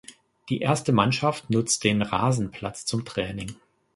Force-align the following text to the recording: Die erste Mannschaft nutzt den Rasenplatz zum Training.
Die 0.49 0.61
erste 0.61 0.93
Mannschaft 0.93 1.51
nutzt 1.51 1.83
den 1.83 2.01
Rasenplatz 2.01 2.87
zum 2.87 3.05
Training. 3.05 3.55